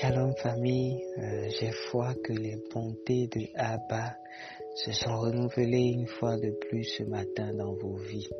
[0.00, 4.16] Shalom famille, euh, j'ai foi que les bontés de Abba
[4.74, 8.30] se sont renouvelées une fois de plus ce matin dans vos vies.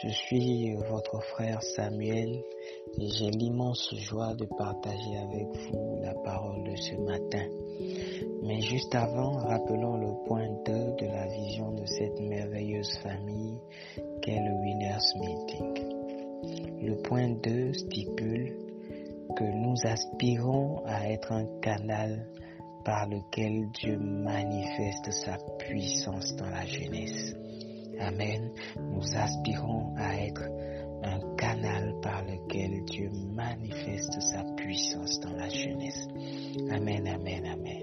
[0.00, 2.40] Je suis votre frère Samuel
[3.00, 7.48] et j'ai l'immense joie de partager avec vous la parole de ce matin.
[8.44, 13.58] Mais juste avant, rappelons le point 2 de la vision de cette merveilleuse famille
[14.22, 16.86] qu'est le Winners Meeting.
[16.86, 18.65] Le point 2 stipule
[19.34, 22.26] que nous aspirons à être un canal
[22.84, 27.34] par lequel Dieu manifeste sa puissance dans la jeunesse.
[27.98, 28.50] Amen.
[28.78, 30.44] Nous aspirons à être
[31.02, 36.06] un canal par lequel Dieu manifeste sa puissance dans la jeunesse.
[36.70, 37.82] Amen, amen, amen.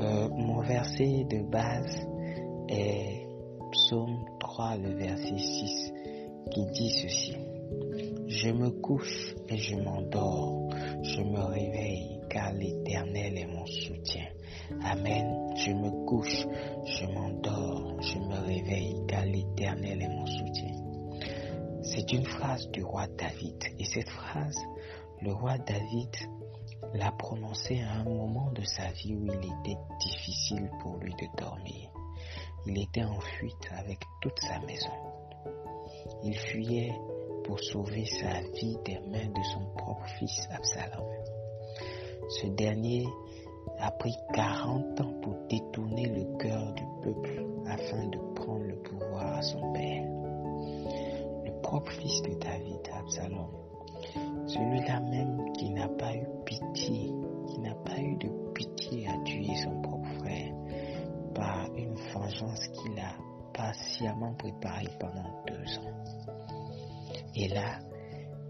[0.00, 2.06] Euh, mon verset de base
[2.68, 3.26] est
[3.72, 5.92] Psaume 3, le verset 6,
[6.50, 7.53] qui dit ceci.
[8.36, 10.68] Je me couche et je m'endors,
[11.04, 14.26] je me réveille car l'Éternel est mon soutien.
[14.82, 15.54] Amen.
[15.54, 16.44] Je me couche,
[16.84, 20.72] je m'endors, je me réveille car l'Éternel est mon soutien.
[21.82, 24.58] C'est une phrase du roi David et cette phrase,
[25.22, 26.10] le roi David
[26.92, 31.40] l'a prononcée à un moment de sa vie où il était difficile pour lui de
[31.40, 31.88] dormir.
[32.66, 34.90] Il était en fuite avec toute sa maison.
[36.24, 36.92] Il fuyait
[37.44, 41.06] pour sauver sa vie des mains de son propre fils Absalom.
[42.40, 43.06] Ce dernier
[43.78, 49.34] a pris 40 ans pour détourner le cœur du peuple afin de prendre le pouvoir
[49.36, 50.04] à son père.
[51.44, 53.50] Le propre fils de David, Absalom,
[54.46, 57.12] celui-là même qui n'a pas eu pitié,
[57.48, 60.54] qui n'a pas eu de pitié à tuer son propre frère
[61.34, 63.14] par une vengeance qu'il a
[63.52, 66.43] patiemment préparée pendant deux ans.
[67.36, 67.78] Et là,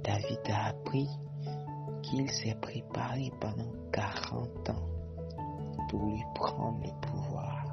[0.03, 1.09] David a appris
[2.03, 4.89] qu'il s'est préparé pendant 40 ans
[5.89, 7.65] pour lui prendre le pouvoir.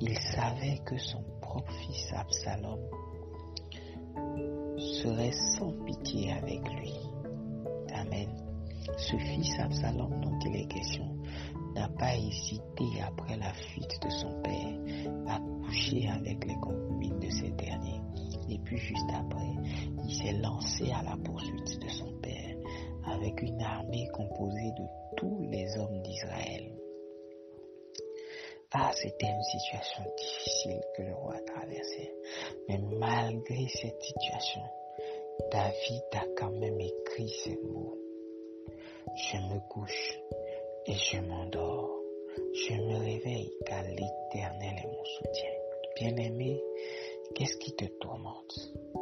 [0.00, 2.80] Il savait que son propre fils Absalom
[4.78, 6.94] serait sans pitié avec lui.
[7.94, 8.28] Amen.
[8.96, 11.16] Ce fils Absalom dont il est question
[11.74, 14.78] n'a pas hésité après la fuite de son père
[15.28, 16.85] à coucher avec les concubines
[17.50, 18.00] de ces derniers.
[18.48, 19.52] Et puis juste après,
[20.04, 22.56] il s'est lancé à la poursuite de son père
[23.04, 24.84] avec une armée composée de
[25.16, 26.72] tous les hommes d'Israël.
[28.72, 32.12] Ah, c'était une situation difficile que le roi traversait.
[32.68, 34.60] Mais malgré cette situation,
[35.50, 37.96] David a quand même écrit ces mots.
[39.14, 40.18] Je me couche
[40.86, 41.90] et je m'endors.
[42.52, 45.55] Je me réveille car l'Éternel est mon soutien.
[45.96, 46.62] Bien-aimé,
[47.34, 48.54] qu'est-ce qui te tourmente?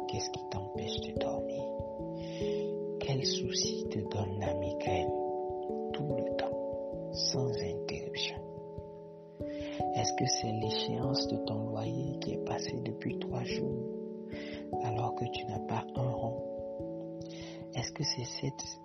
[0.07, 1.61] Qu'est-ce qui t'empêche de dormir?
[3.01, 5.11] Quel souci te donne la migraine
[5.91, 8.37] tout le temps, sans interruption?
[9.95, 13.83] Est-ce que c'est l'échéance de ton loyer qui est passée depuis trois jours
[14.83, 16.41] alors que tu n'as pas un rond?
[17.73, 18.79] Est-ce que c'est cette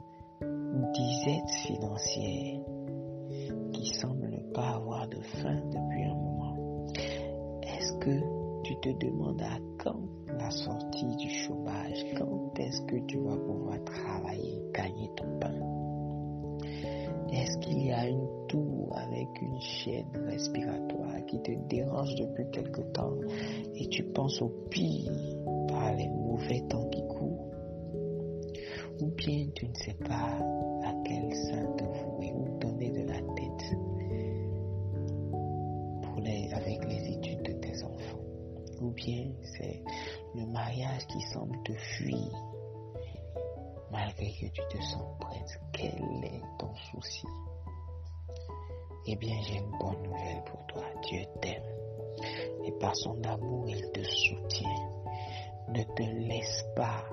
[0.94, 2.60] disette financière
[3.72, 6.29] qui semble ne pas avoir de fin depuis un Est-ce
[8.00, 8.20] que
[8.64, 10.00] tu te demandes à quand
[10.38, 15.54] la sortie du chômage Quand est-ce que tu vas pouvoir travailler, gagner ton pain?
[17.32, 22.80] Est-ce qu'il y a une toux avec une chaîne respiratoire qui te dérange depuis quelque
[22.92, 23.14] temps
[23.74, 25.12] et tu penses au pire
[25.68, 27.50] par les mauvais temps qui courent?
[29.00, 30.38] Ou bien tu ne sais pas
[30.84, 31.72] à quel sein
[39.02, 39.82] c'est
[40.34, 42.30] le mariage qui semble te fuir
[43.90, 45.60] malgré que tu te sens prête.
[45.72, 47.26] Quel est ton souci?
[49.06, 50.84] Eh bien, j'ai une bonne nouvelle pour toi.
[51.08, 51.62] Dieu t'aime.
[52.64, 54.90] Et par son amour, il te soutient.
[55.68, 57.04] Ne te laisse pas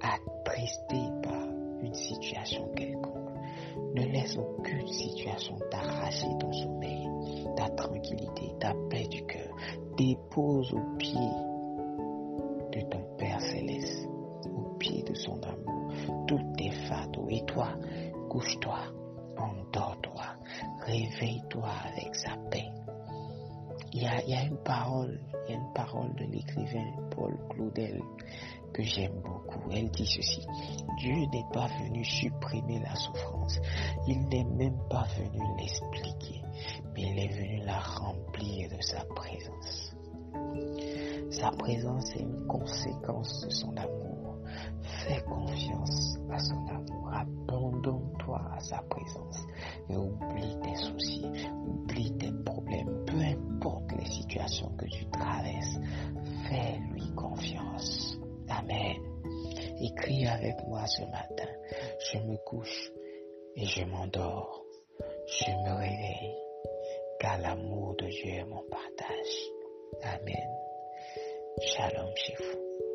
[0.00, 1.48] attristé par
[1.82, 3.16] une situation quelconque.
[3.94, 7.08] Ne laisse aucune situation t'arracher ton sommeil,
[7.56, 9.39] ta tranquillité, ta paix du cœur.
[10.00, 11.30] Dépose au pied
[12.72, 14.08] de ton Père céleste,
[14.46, 15.92] au pied de son amour,
[16.26, 17.28] tous tes fardeaux.
[17.28, 17.68] Et toi,
[18.30, 18.78] couche-toi,
[19.36, 20.24] endors-toi,
[20.86, 22.70] réveille-toi avec sa paix.
[23.92, 26.92] Il y, a, il y a une parole, il y a une parole de l'écrivain
[27.10, 28.00] Paul Claudel
[28.72, 29.70] que j'aime beaucoup.
[29.70, 30.46] Elle dit ceci.
[30.98, 33.60] Dieu n'est pas venu supprimer la souffrance.
[34.08, 36.42] Il n'est même pas venu l'expliquer.
[36.94, 39.04] Mais il est venu la remplir de sa.
[41.40, 44.36] Sa présence est une conséquence de son amour.
[44.82, 47.10] Fais confiance à son amour.
[47.14, 49.46] Abandonne-toi à sa présence.
[49.88, 51.24] Et oublie tes soucis.
[51.66, 53.06] Oublie tes problèmes.
[53.06, 55.78] Peu importe les situations que tu traverses.
[56.46, 58.18] Fais-lui confiance.
[58.50, 58.98] Amen.
[59.80, 61.50] Écris avec moi ce matin.
[62.12, 62.92] Je me couche
[63.56, 64.62] et je m'endors.
[65.26, 66.36] Je me réveille.
[67.18, 69.50] Car l'amour de Dieu est mon partage.
[70.02, 70.59] Amen.
[71.60, 72.89] Shalom chez vous.